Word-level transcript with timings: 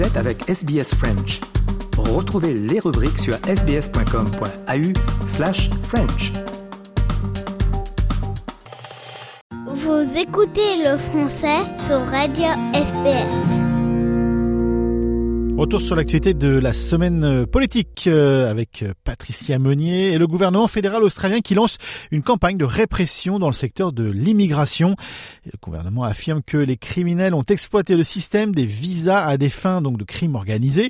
Vous 0.00 0.06
êtes 0.06 0.16
avec 0.16 0.48
SBS 0.48 0.94
French. 0.94 1.40
Retrouvez 1.98 2.54
les 2.54 2.80
rubriques 2.80 3.18
sur 3.18 3.34
sbs.com.au 3.34 5.28
slash 5.28 5.68
French. 5.82 6.32
Vous 9.66 10.16
écoutez 10.16 10.82
le 10.82 10.96
français 10.96 11.60
sur 11.86 11.98
Radio 12.06 12.46
SBS. 12.72 13.69
Retour 15.60 15.82
sur 15.82 15.94
l'actualité 15.94 16.32
de 16.32 16.48
la 16.48 16.72
semaine 16.72 17.22
euh, 17.22 17.44
politique 17.44 18.06
euh, 18.06 18.50
avec 18.50 18.82
euh, 18.82 18.94
Patricia 19.04 19.58
Meunier 19.58 20.10
et 20.10 20.16
le 20.16 20.26
gouvernement 20.26 20.68
fédéral 20.68 21.04
australien 21.04 21.40
qui 21.40 21.54
lance 21.54 21.76
une 22.10 22.22
campagne 22.22 22.56
de 22.56 22.64
répression 22.64 23.38
dans 23.38 23.46
le 23.46 23.52
secteur 23.52 23.92
de 23.92 24.10
l'immigration. 24.10 24.96
Le 25.44 25.52
gouvernement 25.62 26.04
affirme 26.04 26.40
que 26.42 26.56
les 26.56 26.78
criminels 26.78 27.34
ont 27.34 27.42
exploité 27.42 27.94
le 27.94 28.04
système 28.04 28.54
des 28.54 28.64
visas 28.64 29.26
à 29.26 29.36
des 29.36 29.50
fins 29.50 29.82
donc 29.82 29.98
de 29.98 30.04
crimes 30.04 30.34
organisés. 30.34 30.88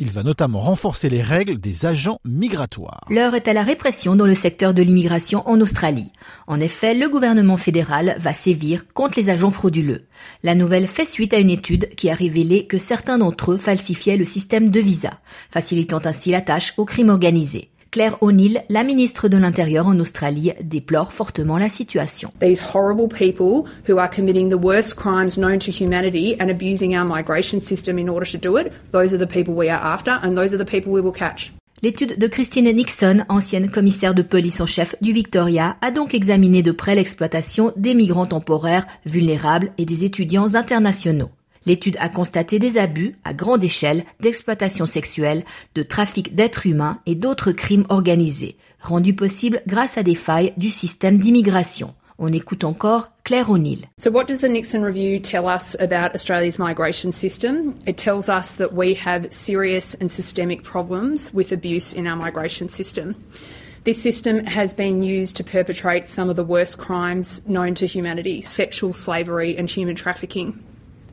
Il 0.00 0.12
va 0.12 0.22
notamment 0.22 0.60
renforcer 0.60 1.08
les 1.08 1.22
règles 1.22 1.58
des 1.58 1.84
agents 1.84 2.20
migratoires. 2.24 3.04
L'heure 3.10 3.34
est 3.34 3.48
à 3.48 3.52
la 3.52 3.64
répression 3.64 4.14
dans 4.14 4.26
le 4.26 4.36
secteur 4.36 4.72
de 4.72 4.82
l'immigration 4.82 5.42
en 5.48 5.60
Australie. 5.60 6.12
En 6.46 6.60
effet, 6.60 6.94
le 6.94 7.08
gouvernement 7.08 7.56
fédéral 7.56 8.14
va 8.20 8.32
sévir 8.32 8.84
contre 8.94 9.18
les 9.18 9.28
agents 9.28 9.50
frauduleux. 9.50 10.06
La 10.44 10.54
nouvelle 10.54 10.86
fait 10.86 11.04
suite 11.04 11.34
à 11.34 11.38
une 11.38 11.50
étude 11.50 11.88
qui 11.96 12.10
a 12.10 12.14
révélé 12.14 12.66
que 12.66 12.78
certains 12.78 13.18
d'entre 13.18 13.52
eux 13.52 13.58
falsifiaient 13.58 14.16
le 14.16 14.24
système 14.24 14.68
de 14.68 14.80
visa, 14.80 15.18
facilitant 15.50 16.00
ainsi 16.04 16.30
la 16.30 16.42
tâche 16.42 16.74
aux 16.76 16.84
crimes 16.84 17.10
organisés. 17.10 17.70
Claire 17.90 18.22
O'Neill, 18.22 18.64
la 18.68 18.84
ministre 18.84 19.28
de 19.28 19.38
l'Intérieur 19.38 19.86
en 19.86 19.98
Australie, 19.98 20.52
déplore 20.62 21.12
fortement 21.12 21.56
la 21.56 21.70
situation. 21.70 22.32
These 22.40 22.62
horrible 22.74 23.08
people 23.08 23.64
who 23.88 23.98
are 23.98 24.10
committing 24.10 24.50
the 24.50 24.62
worst 24.62 24.96
crimes 24.96 25.38
known 25.38 25.58
to 25.58 25.70
humanity 25.70 26.36
and 26.38 26.50
abusing 26.50 26.94
our 26.94 27.06
migration 27.06 27.60
system 27.60 27.98
in 27.98 28.08
order 28.08 28.30
to 28.30 28.38
do 28.38 28.58
it, 28.58 28.70
those 28.92 29.14
are 29.14 29.18
the 29.18 29.26
people 29.26 29.54
we 29.54 29.70
are 29.70 29.80
after 29.80 30.18
and 30.22 30.36
those 30.36 30.52
are 30.54 30.58
the 30.58 30.70
people 30.70 30.92
we 30.92 31.00
will 31.00 31.12
catch. 31.12 31.52
L'étude 31.80 32.18
de 32.18 32.26
Christine 32.26 32.72
Nixon, 32.72 33.24
ancienne 33.28 33.70
commissaire 33.70 34.12
de 34.12 34.22
police 34.22 34.60
en 34.60 34.66
chef 34.66 34.96
du 35.00 35.12
Victoria, 35.12 35.76
a 35.80 35.92
donc 35.92 36.12
examiné 36.12 36.60
de 36.62 36.72
près 36.72 36.96
l'exploitation 36.96 37.72
des 37.76 37.94
migrants 37.94 38.26
temporaires, 38.26 38.86
vulnérables 39.06 39.70
et 39.78 39.86
des 39.86 40.04
étudiants 40.04 40.56
internationaux. 40.56 41.30
L'étude 41.68 41.98
a 42.00 42.08
constaté 42.08 42.58
des 42.58 42.78
abus 42.78 43.16
à 43.24 43.34
grande 43.34 43.62
échelle 43.62 44.06
d'exploitation 44.20 44.86
sexuelle, 44.86 45.44
de 45.74 45.82
trafic 45.82 46.34
d'êtres 46.34 46.66
humains 46.66 47.00
et 47.04 47.14
d'autres 47.14 47.52
crimes 47.52 47.84
organisés, 47.90 48.56
rendus 48.80 49.12
possibles 49.12 49.60
grâce 49.66 49.98
à 49.98 50.02
des 50.02 50.14
failles 50.14 50.54
du 50.56 50.70
système 50.70 51.18
d'immigration. 51.18 51.94
On 52.18 52.32
écoute 52.32 52.64
encore 52.64 53.12
Claire 53.22 53.50
O'Neill. 53.50 53.86
So 53.98 54.10
what 54.10 54.24
does 54.24 54.40
the 54.40 54.48
Nixon 54.48 54.82
review 54.82 55.20
tell 55.20 55.46
us 55.46 55.76
about 55.78 56.14
Australia's 56.14 56.58
migration 56.58 57.12
system? 57.12 57.74
It 57.86 57.98
tells 57.98 58.30
us 58.30 58.54
that 58.54 58.72
we 58.72 58.94
have 59.04 59.30
serious 59.30 59.94
and 60.00 60.08
systemic 60.08 60.62
problems 60.62 61.34
with 61.34 61.52
abuse 61.52 61.92
in 61.92 62.06
our 62.06 62.16
migration 62.16 62.70
system. 62.70 63.14
This 63.84 64.02
system 64.02 64.46
has 64.46 64.72
been 64.72 65.02
used 65.02 65.36
to 65.36 65.44
perpetrate 65.44 66.08
some 66.08 66.30
of 66.30 66.36
the 66.36 66.44
worst 66.44 66.78
crimes 66.78 67.42
known 67.46 67.74
to 67.74 67.86
humanity, 67.86 68.40
sexual 68.40 68.94
slavery 68.94 69.54
and 69.58 69.68
human 69.68 69.94
trafficking. 69.94 70.64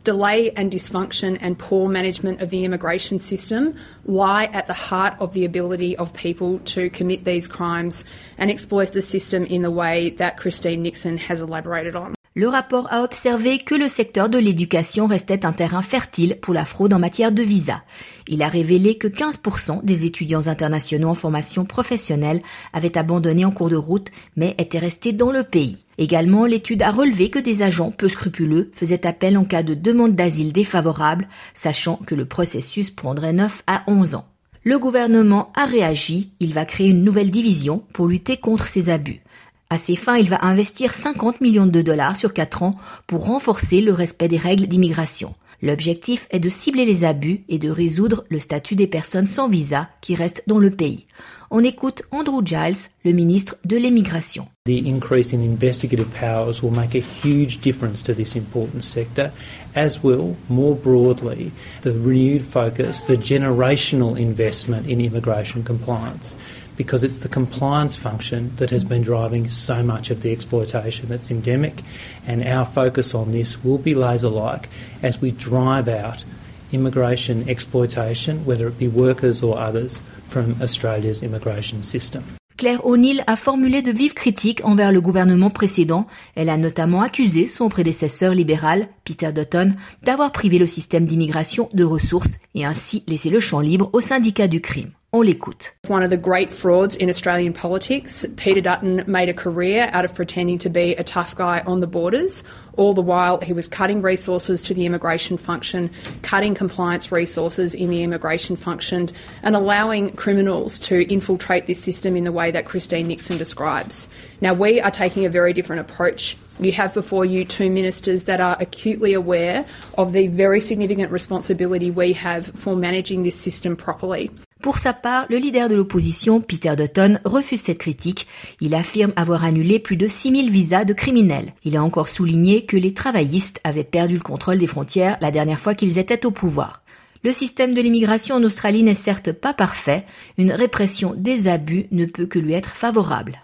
Delay 0.05 0.51
and 0.51 0.71
dysfunction 0.71 1.37
and 1.41 1.59
poor 1.59 1.89
management 1.89 2.39
of 2.39 2.49
the 2.49 2.63
immigration 2.63 3.19
system 3.19 3.75
lie 4.05 4.45
at 4.45 4.67
the 4.67 4.73
heart 4.73 5.15
of 5.19 5.33
the 5.33 5.43
ability 5.43 5.97
of 5.97 6.13
people 6.13 6.59
to 6.59 6.89
commit 6.91 7.25
these 7.25 7.47
crimes 7.47 8.05
and 8.37 8.49
exploit 8.49 8.93
the 8.93 9.01
system 9.01 9.45
in 9.45 9.63
the 9.63 9.71
way 9.71 10.11
that 10.11 10.37
Christine 10.37 10.83
Nixon 10.83 11.17
has 11.17 11.41
elaborated 11.41 11.95
on. 11.95 12.15
Le 12.37 12.49
rapport 12.49 12.91
a 12.91 13.03
observé 13.03 13.59
que 13.59 13.75
le 13.75 13.87
secteur 13.87 14.27
de 14.27 14.37
l'éducation 14.37 15.07
restait 15.07 15.45
un 15.45 15.53
terrain 15.53 15.81
fertile 15.81 16.37
pour 16.41 16.53
la 16.53 16.65
fraude 16.65 16.93
en 16.93 16.99
matière 16.99 17.31
de 17.31 17.41
visa. 17.41 17.81
Il 18.27 18.43
a 18.43 18.49
révélé 18.49 18.97
que 18.97 19.07
15% 19.07 19.85
des 19.85 20.05
étudiants 20.05 20.47
internationaux 20.47 21.07
en 21.07 21.13
formation 21.13 21.63
professionnelle 21.63 22.41
avaient 22.73 22.97
abandonné 22.97 23.45
en 23.45 23.51
cours 23.51 23.69
de 23.69 23.77
route 23.77 24.11
mais 24.35 24.53
étaient 24.57 24.79
restés 24.79 25.13
dans 25.13 25.31
le 25.31 25.43
pays. 25.43 25.77
Également, 25.97 26.45
l'étude 26.45 26.81
a 26.81 26.91
relevé 26.91 27.29
que 27.29 27.39
des 27.39 27.61
agents 27.61 27.91
peu 27.91 28.09
scrupuleux 28.09 28.69
faisaient 28.73 29.07
appel 29.07 29.37
en 29.37 29.45
cas 29.45 29.63
de 29.63 29.73
demande 29.73 30.13
d'asile 30.13 30.51
défavorable, 30.51 31.29
sachant 31.53 31.95
que 32.05 32.15
le 32.15 32.25
processus 32.25 32.89
prendrait 32.89 33.31
9 33.31 33.63
à 33.65 33.83
11 33.87 34.15
ans. 34.15 34.25
Le 34.65 34.77
gouvernement 34.77 35.53
a 35.55 35.65
réagi, 35.67 36.31
il 36.41 36.53
va 36.53 36.65
créer 36.65 36.89
une 36.89 37.05
nouvelle 37.05 37.29
division 37.29 37.85
pour 37.93 38.07
lutter 38.07 38.35
contre 38.35 38.67
ces 38.67 38.89
abus. 38.89 39.21
À 39.69 39.77
ces 39.77 39.95
fins, 39.95 40.17
il 40.17 40.29
va 40.29 40.45
investir 40.45 40.93
50 40.93 41.41
millions 41.41 41.65
de 41.65 41.81
dollars 41.81 42.15
sur 42.15 42.33
4 42.33 42.63
ans 42.63 42.75
pour 43.07 43.25
renforcer 43.25 43.81
le 43.81 43.93
respect 43.93 44.27
des 44.27 44.37
règles 44.37 44.67
d'immigration. 44.67 45.33
L'objectif 45.61 46.27
est 46.29 46.39
de 46.39 46.49
cibler 46.49 46.85
les 46.85 47.05
abus 47.05 47.43
et 47.49 47.57
de 47.57 47.69
résoudre 47.69 48.25
le 48.29 48.39
statut 48.39 48.75
des 48.75 48.87
personnes 48.87 49.25
sans 49.25 49.49
visa 49.49 49.89
qui 50.01 50.13
restent 50.13 50.43
dans 50.47 50.59
le 50.59 50.69
pays. 50.69 51.07
On 51.49 51.63
écoute 51.63 52.03
Andrew 52.11 52.41
Giles, 52.43 52.89
le 53.03 53.13
ministre 53.13 53.55
de 53.65 53.77
l'immigration. 53.77 54.47
The 54.65 54.85
increase 54.85 55.33
in 55.33 55.39
investigative 55.39 56.07
powers 56.19 56.61
will 56.61 56.71
make 56.71 56.95
a 56.95 56.99
huge 56.99 57.59
difference 57.59 58.03
to 58.03 58.13
this 58.13 58.35
important 58.35 58.83
sector, 58.83 59.31
as 59.75 60.03
will, 60.03 60.35
more 60.49 60.75
broadly, 60.75 61.51
the 61.81 61.91
renewed 61.91 62.41
focus, 62.41 63.05
the 63.05 63.15
generational 63.15 64.17
investment 64.19 64.87
in 64.87 64.99
immigration 64.99 65.63
compliance. 65.63 66.35
Because 66.77 67.03
it's 67.03 67.19
the 67.19 67.29
compliance 67.29 67.95
function 67.95 68.55
that 68.57 68.69
has 68.69 68.83
been 68.83 69.01
driving 69.01 69.49
so 69.49 69.83
much 69.83 70.09
of 70.09 70.21
the 70.21 70.31
exploitation 70.31 71.07
that's 71.07 71.31
endemic. 71.31 71.81
And 72.27 72.43
our 72.43 72.65
focus 72.65 73.13
on 73.13 73.31
this 73.31 73.63
will 73.63 73.77
be 73.77 73.95
laser 73.95 74.29
like 74.29 74.69
as 75.01 75.21
we 75.21 75.31
drive 75.31 75.87
out 75.87 76.25
immigration 76.71 77.47
exploitation, 77.47 78.45
whether 78.45 78.67
it 78.67 78.77
be 78.77 78.87
workers 78.87 79.41
or 79.41 79.57
others, 79.57 80.01
from 80.27 80.55
Australia's 80.61 81.21
immigration 81.23 81.81
system. 81.81 82.23
Claire 82.57 82.85
O'Neill 82.85 83.21
a 83.27 83.35
formulé 83.35 83.81
de 83.81 83.91
vives 83.91 84.13
critiques 84.13 84.63
envers 84.63 84.93
le 84.93 85.01
gouvernement 85.01 85.49
précédent. 85.49 86.07
Elle 86.35 86.49
a 86.49 86.57
notamment 86.57 87.01
accusé 87.01 87.47
son 87.47 87.67
prédécesseur 87.67 88.33
libéral, 88.33 88.87
Peter 89.03 89.33
Dutton, 89.33 89.73
d'avoir 90.03 90.31
privé 90.31 90.57
le 90.57 90.67
système 90.67 91.05
d'immigration 91.05 91.69
de 91.73 91.83
ressources 91.83 92.39
et 92.53 92.63
ainsi 92.63 93.03
laissé 93.07 93.29
le 93.29 93.41
champ 93.41 93.59
libre 93.59 93.89
aux 93.91 93.99
syndicats 93.99 94.47
du 94.47 94.61
crime. 94.61 94.91
On 95.13 95.25
l'écoute. 95.25 95.71
One 95.87 96.03
of 96.03 96.09
the 96.09 96.17
great 96.17 96.51
frauds 96.51 96.93
in 96.93 97.09
Australian 97.09 97.53
politics, 97.53 98.25
Peter 98.35 98.59
Dutton 98.59 99.05
made 99.07 99.29
a 99.29 99.33
career 99.33 99.89
out 99.93 100.03
of 100.03 100.13
pretending 100.13 100.57
to 100.59 100.69
be 100.69 100.93
a 100.95 101.05
tough 101.05 101.33
guy 101.33 101.63
on 101.65 101.79
the 101.79 101.87
borders. 101.87 102.43
All 102.75 102.93
the 102.93 103.01
while, 103.01 103.39
he 103.39 103.53
was 103.53 103.69
cutting 103.69 104.01
resources 104.01 104.61
to 104.63 104.73
the 104.73 104.85
immigration 104.85 105.37
function, 105.37 105.89
cutting 106.21 106.53
compliance 106.53 107.13
resources 107.13 107.73
in 107.73 107.91
the 107.91 108.03
immigration 108.03 108.57
function, 108.57 109.07
and 109.41 109.55
allowing 109.55 110.11
criminals 110.17 110.79
to 110.79 111.09
infiltrate 111.09 111.65
this 111.65 111.81
system 111.81 112.17
in 112.17 112.25
the 112.25 112.33
way 112.33 112.51
that 112.51 112.65
Christine 112.65 113.07
Nixon 113.07 113.37
describes. 113.37 114.09
Now, 114.41 114.53
we 114.53 114.81
are 114.81 114.91
taking 114.91 115.23
a 115.23 115.29
very 115.29 115.53
different 115.53 115.79
approach. 115.79 116.35
You 116.59 116.73
have 116.73 116.93
before 116.93 117.23
you 117.23 117.45
two 117.45 117.69
ministers 117.69 118.25
that 118.25 118.41
are 118.41 118.57
acutely 118.59 119.13
aware 119.13 119.65
of 119.97 120.11
the 120.11 120.27
very 120.27 120.59
significant 120.59 121.11
responsibility 121.13 121.89
we 121.89 122.11
have 122.13 122.47
for 122.47 122.75
managing 122.75 123.23
this 123.23 123.39
system 123.39 123.77
properly. 123.77 124.29
Pour 124.65 124.79
sa 124.79 124.93
part, 124.93 125.27
le 125.29 125.37
leader 125.37 125.69
de 125.69 125.75
l'opposition, 125.75 126.41
Peter 126.41 126.75
Dutton, 126.75 127.19
refuse 127.23 127.61
cette 127.61 127.77
critique. 127.77 128.25
Il 128.61 128.73
affirme 128.73 129.13
avoir 129.15 129.43
annulé 129.43 129.77
plus 129.77 129.95
de 129.95 130.07
6000 130.07 130.49
visas 130.49 130.85
de 130.85 130.93
criminels. 130.93 131.53
Il 131.65 131.77
a 131.77 131.83
encore 131.83 132.07
souligné 132.07 132.65
que 132.65 132.75
les 132.75 132.91
travaillistes 132.91 133.61
avaient 133.63 133.83
perdu 133.83 134.15
le 134.15 134.21
contrôle 134.21 134.57
des 134.57 134.65
frontières 134.65 135.17
la 135.21 135.29
dernière 135.29 135.59
fois 135.59 135.75
qu'ils 135.75 135.99
étaient 135.99 136.25
au 136.25 136.31
pouvoir. 136.31 136.81
Le 137.23 137.31
système 137.31 137.75
de 137.75 137.81
l'immigration 137.81 138.37
en 138.37 138.43
Australie 138.43 138.81
n'est 138.81 138.95
certes 138.95 139.31
pas 139.33 139.53
parfait, 139.53 140.03
une 140.39 140.51
répression 140.51 141.13
des 141.15 141.47
abus 141.47 141.85
ne 141.91 142.05
peut 142.05 142.25
que 142.25 142.39
lui 142.39 142.53
être 142.53 142.75
favorable. 142.75 143.43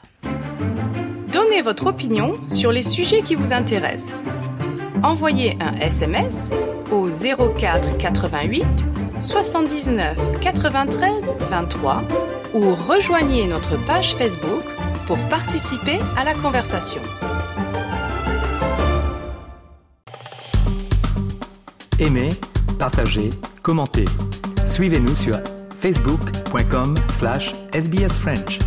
Donnez 1.32 1.62
votre 1.62 1.86
opinion 1.86 2.34
sur 2.48 2.72
les 2.72 2.82
sujets 2.82 3.22
qui 3.22 3.36
vous 3.36 3.54
intéressent. 3.54 4.24
Envoyez 5.04 5.56
un 5.62 5.76
SMS 5.82 6.50
au 6.92 7.10
04 7.12 7.98
88 7.98 8.66
79 9.22 10.18
93 10.40 11.36
23 11.40 12.04
ou 12.54 12.74
rejoignez 12.76 13.48
notre 13.48 13.78
page 13.86 14.16
Facebook 14.16 14.64
pour 15.06 15.18
participer 15.30 16.00
à 16.18 16.24
la 16.24 16.34
conversation. 16.34 17.02
Aimez, 22.00 22.30
partagez, 22.80 23.30
commentez. 23.62 24.06
Suivez-nous 24.66 25.16
sur 25.16 25.40
facebook.com 25.80 26.96
slash 27.18 27.54
sbsfrench. 27.74 28.60